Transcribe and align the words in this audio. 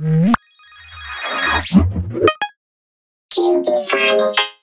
Candy 0.00 0.34
Chronic. 3.88 4.53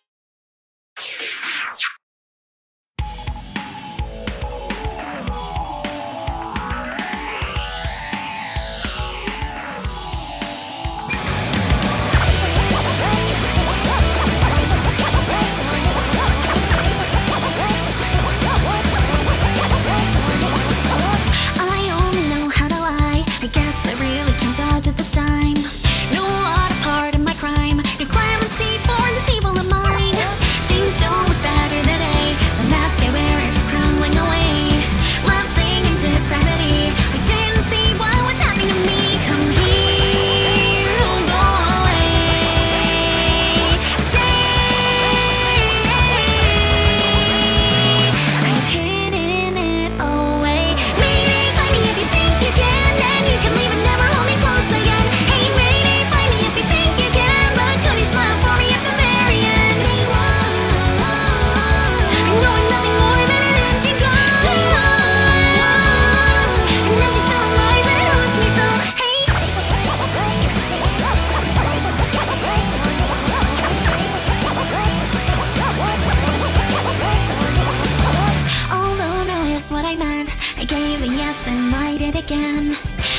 and 81.51 81.75
I 81.75 81.97
did 81.97 82.15
again. 82.15 82.77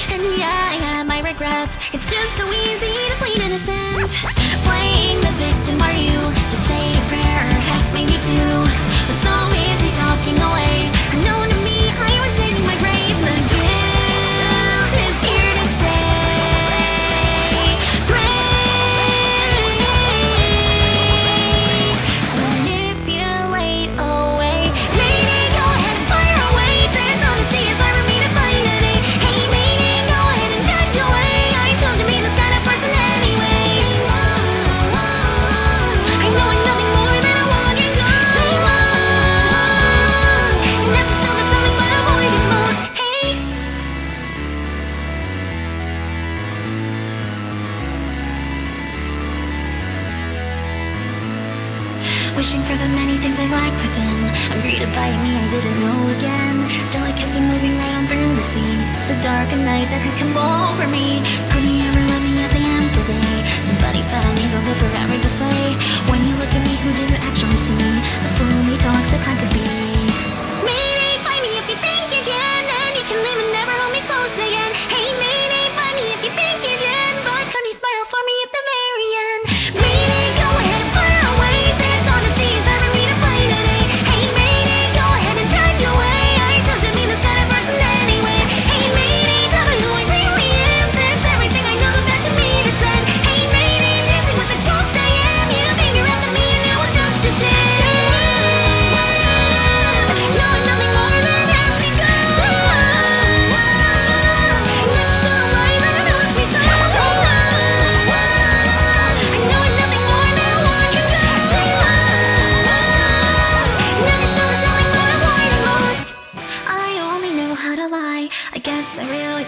And 0.08 0.22
yeah, 0.38 0.70
I 0.72 0.76
have 0.86 1.06
my 1.06 1.20
regrets. 1.20 1.76
It's 1.92 2.10
just 2.10 2.34
so 2.36 2.46
easy 2.50 2.94
to 3.10 3.16
plead 3.16 3.38
innocent. 3.38 4.08
Playing 4.66 5.20
the 5.20 5.32
victim. 5.44 5.71
Wishing 52.36 52.62
for 52.62 52.74
the 52.74 52.88
many 52.88 53.18
things 53.18 53.38
I 53.38 53.46
lack 53.52 53.72
within. 53.76 54.24
I'm 54.50 54.60
free 54.62 54.78
to 54.80 54.86
bite 54.96 55.20
me, 55.20 55.36
I 55.36 55.46
didn't 55.52 55.78
know 55.84 56.00
again. 56.16 56.56
Still 56.88 57.04
I 57.04 57.12
kept 57.12 57.36
on 57.36 57.44
moving 57.46 57.76
right 57.76 57.94
on 57.94 58.08
through 58.08 58.34
the 58.34 58.42
sea. 58.42 58.72
So 59.04 59.12
dark 59.20 59.52
a 59.52 59.56
night 59.56 59.92
that 59.92 60.00
had 60.00 60.16
come 60.18 60.32
over 60.32 60.88
me. 60.88 61.20
Could 61.52 61.62
he 61.62 61.84
ever 61.84 62.02
love 62.08 62.24
me 62.24 62.42
as 62.42 62.54
I 62.56 62.62
am 62.64 62.84
today? 62.88 63.36
Some 63.62 63.76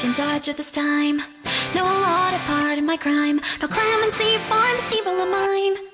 can 0.05 0.13
dodge 0.13 0.51
at 0.51 0.57
this 0.59 0.71
time. 0.71 1.23
No 1.75 1.83
law 1.83 2.31
to 2.31 2.39
pardon 2.41 2.85
my 2.85 2.97
crime. 2.97 3.41
No 3.63 3.69
clemency 3.69 4.37
for 4.49 4.67
this 4.77 4.93
evil 4.93 5.19
of 5.19 5.31
mine. 5.31 5.94